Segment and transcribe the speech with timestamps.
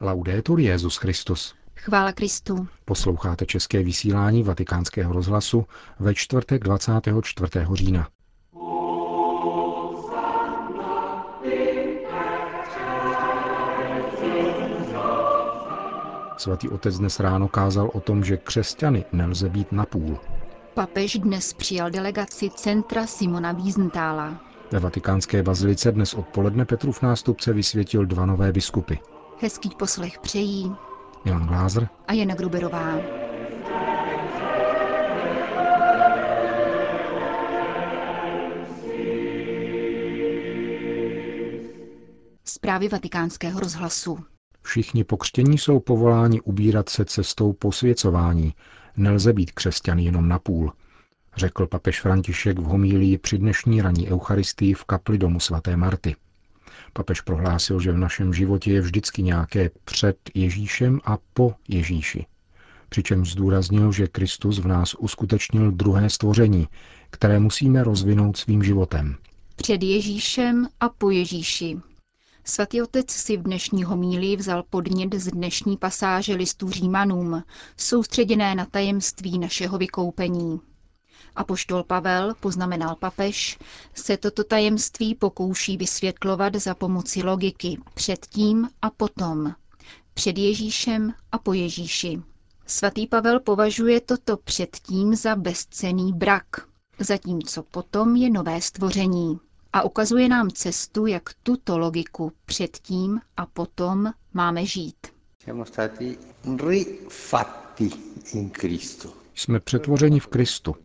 [0.00, 1.54] Laudetur Jezus Christus.
[1.76, 2.68] Chvála Kristu.
[2.84, 5.64] Posloucháte české vysílání Vatikánského rozhlasu
[6.00, 7.48] ve čtvrtek 24.
[7.72, 8.08] října.
[16.36, 20.18] Svatý otec dnes ráno kázal o tom, že křesťany nelze být napůl.
[20.74, 24.40] Papež dnes přijal delegaci centra Simona Wiesentála.
[24.72, 28.94] Ve vatikánské bazilice dnes odpoledne Petrův nástupce vysvětil dva nové biskupy.
[29.40, 30.72] Hezký poslech přejí
[31.24, 32.94] Milan Glázer a Jana Gruberová.
[42.44, 44.18] Zprávy vatikánského rozhlasu.
[44.62, 48.54] Všichni pokřtění jsou povoláni ubírat se cestou posvěcování.
[48.96, 50.72] Nelze být křesťan jenom na půl,
[51.36, 56.16] řekl papež František v homílii při dnešní ranní eucharistii v kapli domu svaté Marty.
[56.92, 62.26] Papež prohlásil, že v našem životě je vždycky nějaké před Ježíšem a po Ježíši.
[62.88, 66.68] Přičemž zdůraznil, že Kristus v nás uskutečnil druhé stvoření,
[67.10, 69.16] které musíme rozvinout svým životem.
[69.56, 71.80] Před Ježíšem a po Ježíši.
[72.44, 77.42] Svatý otec si v dnešní homílii vzal podnět z dnešní pasáže listů Římanům,
[77.76, 80.60] soustředěné na tajemství našeho vykoupení.
[81.36, 83.58] Apoštol Pavel, poznamenal papež,
[83.94, 89.54] se toto tajemství pokouší vysvětlovat za pomoci logiky předtím a potom,
[90.14, 92.22] před Ježíšem a po Ježíši.
[92.66, 96.46] Svatý Pavel považuje toto předtím za bezcený brak,
[96.98, 99.38] zatímco potom je nové stvoření
[99.72, 104.96] a ukazuje nám cestu, jak tuto logiku předtím a potom máme žít.
[109.34, 110.76] Jsme přetvořeni v Kristu.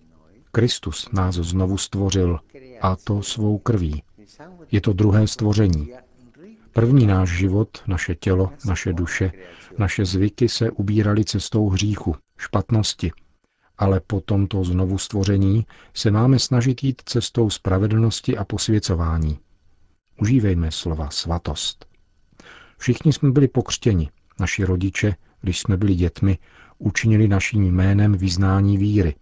[0.51, 2.39] Kristus nás znovu stvořil,
[2.81, 4.03] a to svou krví.
[4.71, 5.93] Je to druhé stvoření.
[6.73, 9.31] První náš život, naše tělo, naše duše,
[9.77, 13.11] naše zvyky se ubírali cestou hříchu, špatnosti,
[13.77, 19.39] ale po tomto znovu stvoření se máme snažit jít cestou spravedlnosti a posvěcování.
[20.21, 21.85] Užívejme slova svatost.
[22.77, 24.09] Všichni jsme byli pokřtěni.
[24.39, 26.37] Naši rodiče, když jsme byli dětmi,
[26.77, 29.15] učinili naším jménem vyznání víry.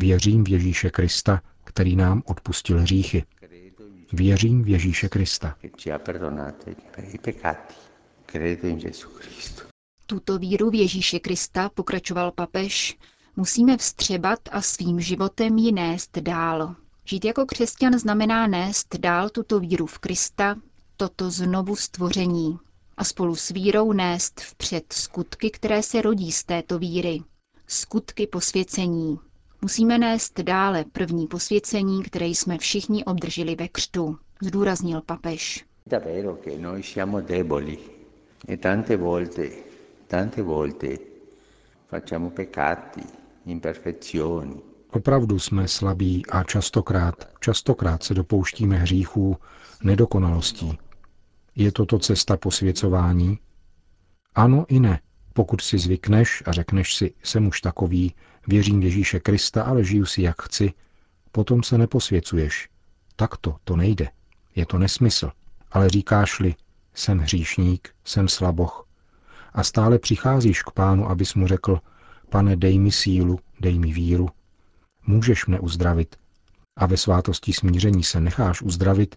[0.00, 3.24] Věřím v Ježíše Krista, který nám odpustil hříchy.
[4.12, 5.56] Věřím v Ježíše Krista.
[10.06, 12.98] Tuto víru v Ježíše Krista, pokračoval papež,
[13.36, 16.74] musíme vstřebat a svým životem ji nést dál.
[17.04, 20.56] Žít jako křesťan znamená nést dál tuto víru v Krista,
[20.96, 22.58] toto znovu stvoření
[22.96, 27.22] a spolu s vírou nést vpřed skutky, které se rodí z této víry.
[27.66, 29.18] Skutky posvěcení.
[29.62, 35.64] Musíme nést dále první posvěcení, které jsme všichni obdrželi ve křtu, zdůraznil papež.
[38.48, 39.48] E tante volte,
[40.06, 40.98] tante volte
[41.88, 43.00] facciamo peccati,
[43.46, 44.60] imperfezioni.
[44.92, 49.36] Opravdu jsme slabí a častokrát, častokrát se dopouštíme hříchů,
[49.82, 50.78] nedokonalostí.
[51.56, 53.38] Je toto cesta posvěcování?
[54.34, 55.00] Ano i ne.
[55.40, 58.14] Pokud si zvykneš a řekneš si, jsem už takový,
[58.48, 60.72] věřím Ježíše Krista, ale žiju si jak chci,
[61.32, 62.68] potom se neposvěcuješ.
[63.16, 64.08] Takto to nejde.
[64.56, 65.30] Je to nesmysl.
[65.70, 66.54] Ale říkáš-li,
[66.94, 68.86] jsem hříšník, jsem slaboch.
[69.52, 71.80] A stále přicházíš k pánu, abys mu řekl,
[72.30, 74.28] pane, dej mi sílu, dej mi víru.
[75.06, 76.16] Můžeš mne uzdravit.
[76.76, 79.16] A ve svátosti smíření se necháš uzdravit,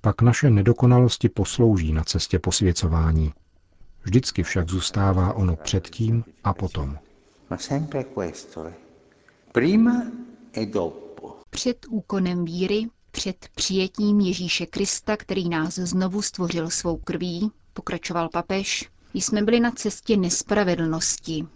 [0.00, 3.32] pak naše nedokonalosti poslouží na cestě posvěcování.
[4.02, 6.98] Vždycky však zůstává ono předtím a potom.
[10.54, 10.66] E
[11.50, 18.90] před úkonem víry, před přijetím Ježíše Krista, který nás znovu stvořil svou krví, pokračoval papež,
[19.14, 21.46] jsme byli na cestě nespravedlnosti.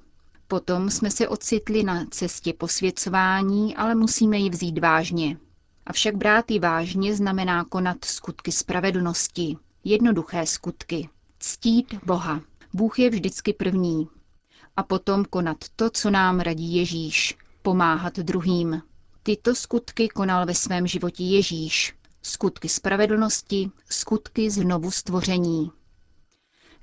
[0.48, 5.38] Potom jsme se ocitli na cestě posvěcování, ale musíme ji vzít vážně.
[5.86, 11.08] Avšak brát ji vážně znamená konat skutky spravedlnosti, jednoduché skutky,
[11.38, 12.40] ctít Boha.
[12.72, 14.08] Bůh je vždycky první.
[14.76, 18.82] A potom konat to, co nám radí Ježíš, pomáhat druhým.
[19.22, 21.94] Tyto skutky konal ve svém životě Ježíš.
[22.22, 25.70] Skutky spravedlnosti, skutky znovu stvoření.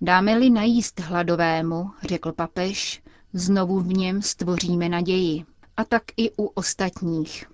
[0.02, 5.46] Dáme-li najíst hladovému, řekl papež, znovu v něm stvoříme naději.
[5.78, 7.46] A tak i u ostatních.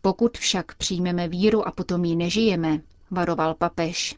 [0.00, 2.80] Pokud však přijmeme víru a potom ji nežijeme,
[3.10, 4.16] varoval papež,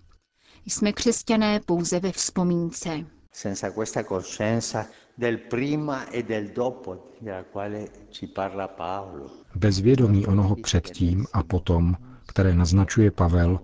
[0.66, 3.06] jsme křesťané pouze ve vzpomínce.
[3.32, 4.86] Senza questa coscienza
[5.18, 9.30] del prima e del dopo della quale ci parla Paolo.
[9.54, 11.96] Bez vědomí onoho předtím a potom,
[12.26, 13.60] které naznačuje Pavel,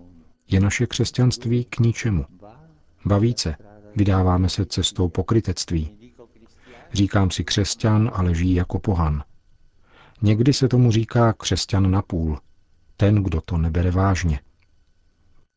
[0.47, 2.25] je naše křesťanství k ničemu.
[3.05, 3.55] Ba více,
[3.95, 6.13] Vydáváme se cestou pokrytectví.
[6.93, 9.23] Říkám si křesťan, ale žijí jako pohan.
[10.21, 12.39] Někdy se tomu říká křesťan na půl,
[12.97, 14.39] ten, kdo to nebere vážně.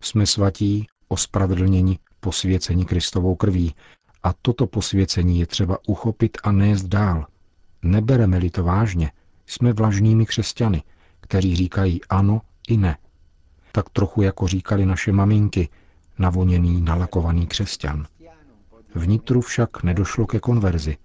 [0.03, 3.75] Jsme svatí, ospravedlněni, posvěcení Kristovou krví
[4.23, 7.27] a toto posvěcení je třeba uchopit a nést dál.
[7.83, 9.13] Nebereme-li to vážně,
[9.47, 10.83] jsme vlažnými křesťany,
[11.21, 12.99] kteří říkají ano i ne.
[13.73, 15.69] Tak trochu jako říkali naše maminky,
[16.19, 18.07] navoněný, nalakovaný křesťan.
[18.95, 20.97] Vnitru však nedošlo ke konverzi.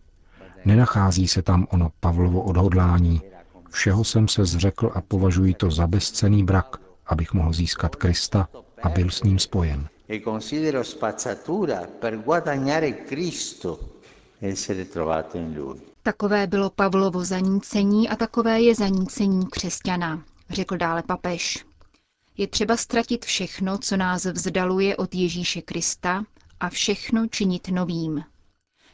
[0.65, 3.21] Nenachází se tam ono Pavlovo odhodlání.
[3.69, 8.47] Všeho jsem se zřekl a považuji to za bezcený brak, abych mohl získat Krista
[8.83, 9.87] a byl s ním spojen.
[10.09, 13.79] E considero spazzatura per guadagnare Cristo
[14.41, 15.81] essere trovato in lui.
[16.03, 21.65] Takové bylo Pavlovo zanícení a takové je zanícení křesťana, řekl dále papež.
[22.37, 26.23] Je třeba ztratit všechno, co nás vzdaluje od Ježíše Krista
[26.59, 28.23] a všechno činit novým.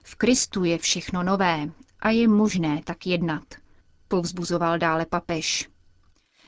[0.03, 1.69] V Kristu je všechno nové
[1.99, 3.43] a je možné tak jednat,
[4.07, 5.69] povzbuzoval dále papež.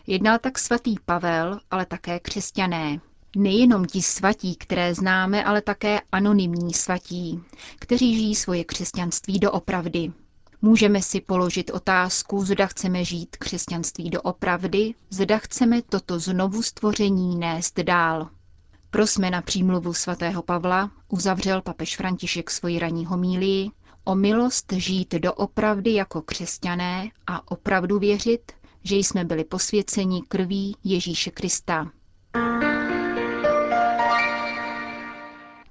[0.07, 2.99] Jednal tak svatý Pavel, ale také křesťané.
[3.35, 7.39] Nejenom ti svatí, které známe, ale také anonymní svatí,
[7.79, 10.11] kteří žijí svoje křesťanství doopravdy.
[10.61, 17.79] Můžeme si položit otázku, zda chceme žít křesťanství doopravdy, zda chceme toto znovu stvoření nést
[17.79, 18.29] dál.
[18.89, 23.69] Prosme na přímluvu svatého Pavla, uzavřel papež František svoji ranní homílii,
[24.03, 28.51] o milost žít doopravdy jako křesťané a opravdu věřit,
[28.83, 31.91] že jsme byli posvěceni krví Ježíše Krista.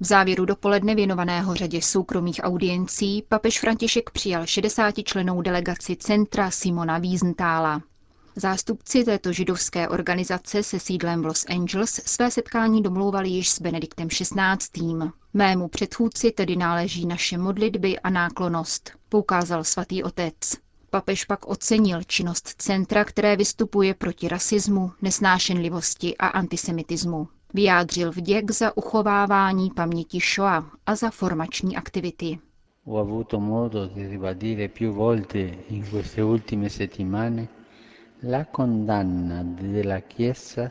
[0.01, 6.99] V závěru dopoledne věnovaného řadě soukromých audiencí papež František přijal 60 členou delegaci centra Simona
[6.99, 7.83] Wiesentála.
[8.37, 14.09] Zástupci této židovské organizace se sídlem v Los Angeles své setkání domlouvali již s Benediktem
[14.09, 15.11] XVI.
[15.35, 20.35] Mému předchůdci tedy náleží naše modlitby a náklonost, poukázal svatý otec.
[20.91, 27.29] Papež pak ocenil činnost centra, které vystupuje proti rasismu, nesnášenlivosti a antisemitismu.
[27.55, 32.39] Vyjádřil vděk za uchovávání paměti Shoah a za formační aktivity.
[32.85, 35.39] Ho avuto modo di ribadire più volte
[35.71, 37.49] in queste ultime settimane
[38.23, 40.71] la condanna della Chiesa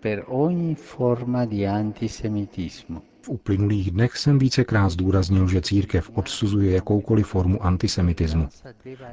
[0.00, 3.02] per ogni forma di antisemitismo.
[3.22, 8.48] V uplynulých dnech jsem vícekrát zdůraznil, že církev odsuzuje jakoukoliv formu antisemitismu.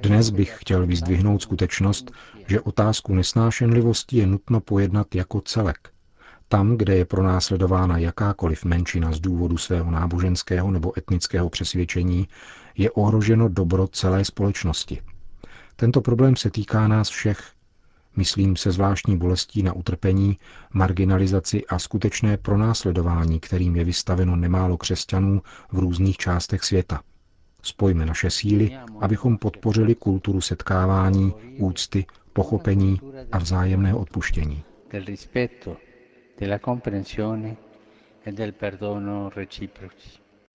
[0.02, 2.12] Dnes bych chtěl vyzdvihnout skutečnost,
[2.48, 5.95] že otázku nesnášenlivosti je nutno pojednat jako celek.
[6.48, 12.28] Tam, kde je pronásledována jakákoliv menšina z důvodu svého náboženského nebo etnického přesvědčení,
[12.78, 15.02] je ohroženo dobro celé společnosti.
[15.76, 17.56] Tento problém se týká nás všech,
[18.18, 20.38] Myslím se zvláštní bolestí na utrpení,
[20.74, 27.02] marginalizaci a skutečné pronásledování, kterým je vystaveno nemálo křesťanů v různých částech světa.
[27.62, 33.02] Spojme naše síly, abychom podpořili kulturu setkávání, úcty, pochopení
[33.32, 34.64] a vzájemného odpuštění.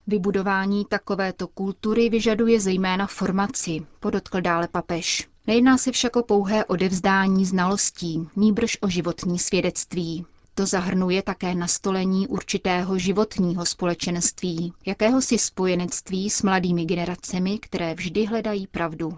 [0.07, 5.27] Vybudování takovéto kultury vyžaduje zejména formaci, podotkl dále papež.
[5.47, 10.25] Nejedná se však o pouhé odevzdání znalostí, nýbrž o životní svědectví.
[10.55, 18.67] To zahrnuje také nastolení určitého životního společenství, jakéhosi spojenectví s mladými generacemi, které vždy hledají
[18.67, 19.17] pravdu.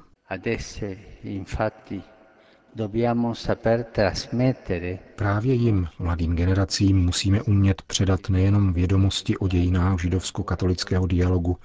[5.15, 11.57] Právě jim, mladým generacím, musíme umět předat nejenom vědomosti o dějinách židovsko-katolického dialogu,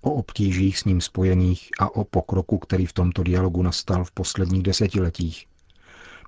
[0.00, 4.62] o obtížích s ním spojených a o pokroku, který v tomto dialogu nastal v posledních
[4.62, 5.46] desetiletích.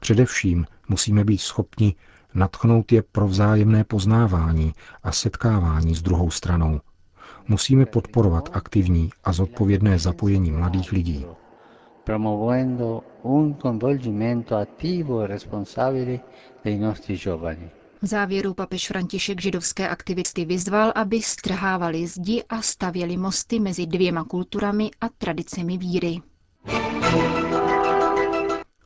[0.00, 1.95] Především musíme být schopni
[2.35, 6.81] natchnout je pro vzájemné poznávání a setkávání s druhou stranou.
[7.49, 11.26] Musíme podporovat aktivní a zodpovědné zapojení mladých lidí.
[12.07, 16.21] Promuovendo un coinvolgimento attivo e responsabile
[16.63, 17.71] dei nostri giovani.
[18.03, 24.25] V závěru papež František židovské aktivisty vyzval, aby strhávali zdi a stavěli mosty mezi dvěma
[24.25, 26.21] kulturami a tradicemi víry.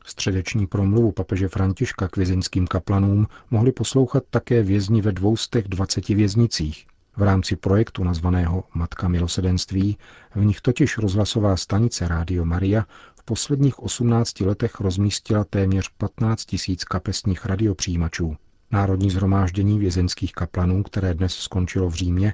[0.05, 6.85] Středeční promluvu papeže Františka k vězeňským kaplanům mohli poslouchat také vězni ve 220 věznicích.
[7.17, 9.97] V rámci projektu nazvaného Matka milosedenství,
[10.35, 12.85] v nich totiž rozhlasová stanice Rádio Maria
[13.21, 18.35] v posledních 18 letech rozmístila téměř 15 tisíc kapesních radiopřijímačů.
[18.71, 22.33] Národní zhromáždění vězeňských kaplanů, které dnes skončilo v Římě,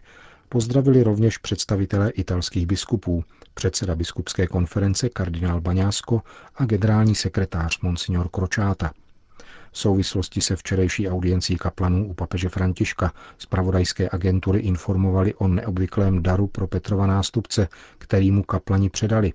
[0.49, 6.21] pozdravili rovněž představitelé italských biskupů, předseda biskupské konference kardinál Baňásko
[6.55, 8.91] a generální sekretář Monsignor Kročáta.
[9.71, 16.23] V souvislosti se včerejší audiencí kaplanů u papeže Františka z pravodajské agentury informovali o neobvyklém
[16.23, 17.67] daru pro Petrova nástupce,
[17.97, 19.33] který mu kaplani předali.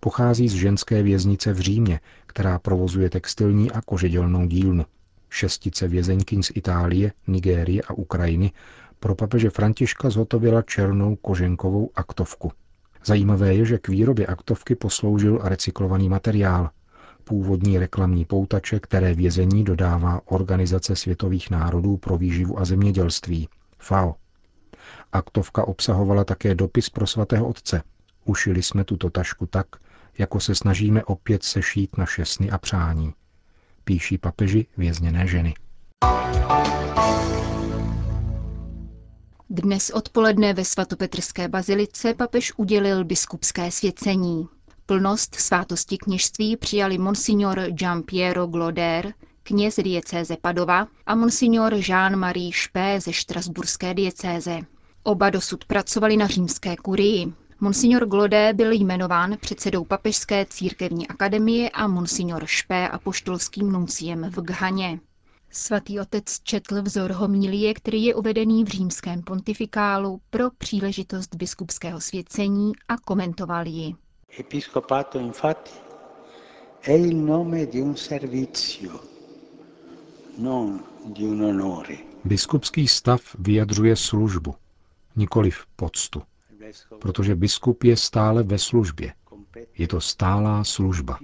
[0.00, 4.84] Pochází z ženské věznice v Římě, která provozuje textilní a kožedělnou dílnu.
[5.28, 8.52] Šestice vězeňkyň z Itálie, Nigérie a Ukrajiny
[9.00, 12.52] pro papeže Františka zhotovila černou koženkovou aktovku.
[13.04, 16.70] Zajímavé je, že k výrobě aktovky posloužil recyklovaný materiál,
[17.24, 24.14] původní reklamní poutače, které vězení dodává Organizace světových národů pro výživu a zemědělství, FAO.
[25.12, 27.82] Aktovka obsahovala také dopis pro svatého otce.
[28.30, 29.66] Ušili jsme tuto tašku tak,
[30.18, 33.14] jako se snažíme opět sešít naše sny a přání.
[33.84, 35.54] Píší papeži vězněné ženy.
[39.50, 44.48] Dnes odpoledne ve svatopetrské bazilice papež udělil biskupské svěcení.
[44.86, 53.00] Plnost svátosti kněžství přijali monsignor Gian Piero Gloder, kněz diecéze Padova a monsignor Jean-Marie Špé
[53.00, 54.58] ze Štrasburské diecéze.
[55.02, 57.32] Oba dosud pracovali na římské kurii.
[57.62, 65.00] Monsignor Glodé byl jmenován předsedou Papežské církevní akademie a monsignor Špé apoštolským nunciem v Ghaně.
[65.50, 72.72] Svatý otec četl vzor homilie, který je uvedený v římském pontifikálu pro příležitost biskupského svěcení
[72.88, 73.94] a komentoval ji.
[74.38, 75.70] Episcopato infatti
[76.82, 79.00] è il nome di un servizio,
[80.38, 81.96] non di un onore.
[82.24, 84.54] Biskupský stav vyjadřuje službu,
[85.16, 86.22] nikoliv poctu,
[86.98, 89.12] protože biskup je stále ve službě.
[89.78, 91.18] Je to stálá služba.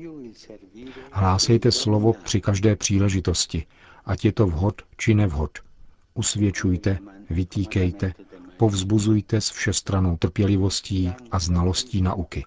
[1.12, 3.67] Hlásejte slovo při každé příležitosti,
[4.05, 5.59] ať je to vhod či nevhod.
[6.15, 6.99] Usvědčujte,
[7.31, 8.15] vytýkejte,
[8.57, 12.45] povzbuzujte s všestranou trpělivostí a znalostí nauky.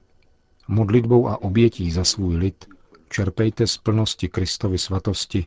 [0.68, 2.65] Modlitbou a obětí za svůj lid
[3.10, 5.46] čerpejte z plnosti Kristovy svatosti,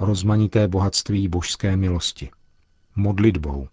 [0.00, 2.30] rozmanité bohatství božské milosti.
[2.96, 3.68] Modlitbou.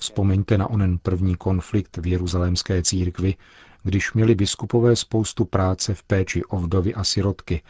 [0.00, 3.34] Vzpomeňte na onen první konflikt v jeruzalémské církvi,
[3.82, 7.62] když měli biskupové spoustu práce v péči o vdovy a sirotky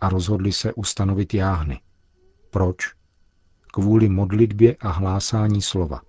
[0.00, 1.80] a rozhodli se ustanovit jáhny.
[2.50, 2.76] Proč?
[3.72, 6.00] Kvůli modlitbě a hlásání slova.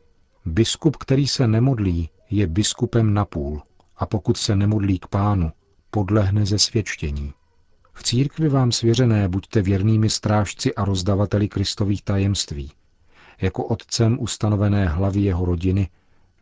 [0.45, 3.61] Biskup, který se nemodlí, je biskupem napůl
[3.97, 5.51] a pokud se nemodlí k pánu,
[5.91, 7.33] podlehne ze svědčení.
[7.93, 12.71] V církvi vám svěřené buďte věrnými strážci a rozdavateli Kristových tajemství.
[13.43, 15.89] Jako otcem ustanovené hlavy jeho rodiny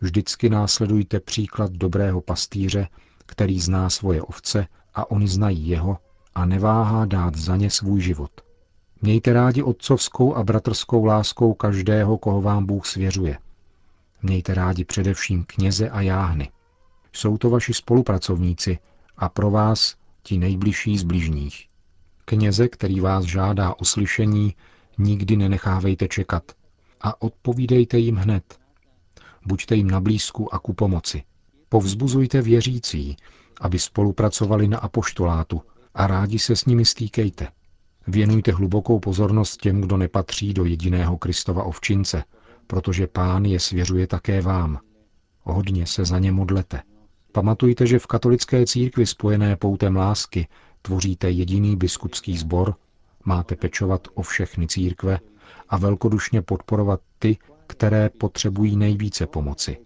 [0.01, 2.87] vždycky následujte příklad dobrého pastýře,
[3.25, 5.97] který zná svoje ovce a oni znají jeho
[6.35, 8.31] a neváhá dát za ně svůj život.
[9.01, 13.37] Mějte rádi otcovskou a bratrskou láskou každého, koho vám Bůh svěřuje.
[14.21, 16.49] Mějte rádi především kněze a jáhny.
[17.13, 18.79] Jsou to vaši spolupracovníci,
[19.17, 21.67] a pro vás ti nejbližší z bližních.
[22.25, 24.55] Kněze, který vás žádá o slyšení,
[24.97, 26.43] nikdy nenechávejte čekat
[27.01, 28.59] a odpovídejte jim hned.
[29.45, 31.23] Buďte jim na blízku a ku pomoci.
[31.69, 33.17] Povzbuzujte věřící,
[33.61, 35.61] aby spolupracovali na apoštolátu
[35.93, 37.47] a rádi se s nimi stýkejte.
[38.07, 42.23] Věnujte hlubokou pozornost těm, kdo nepatří do jediného Kristova ovčince,
[42.67, 44.79] protože pán je svěřuje také vám.
[45.43, 46.81] Hodně se za ně modlete.
[47.31, 50.47] Pamatujte, že v katolické církvi spojené poutem lásky
[50.81, 52.75] tvoříte jediný biskupský sbor,
[53.25, 55.19] máte pečovat o všechny církve
[55.71, 57.37] a velkodušně podporovat ty,
[57.67, 59.77] které potřebují nejvíce pomoci.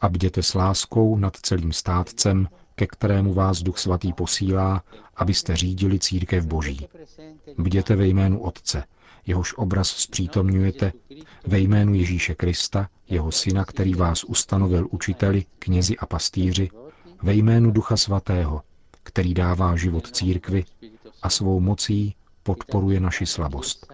[0.00, 4.82] A bděte s láskou nad celým státcem, ke kterému vás Duch Svatý posílá,
[5.16, 6.88] abyste řídili církev Boží.
[7.58, 8.84] Bděte ve jménu Otce,
[9.26, 10.92] jehož obraz zpřítomňujete,
[11.46, 16.70] ve jménu Ježíše Krista, jeho syna, který vás ustanovil učiteli, knězi a pastýři,
[17.22, 18.62] ve jménu Ducha Svatého,
[19.02, 20.64] který dává život církvi
[21.22, 23.93] a svou mocí podporuje naši slabost.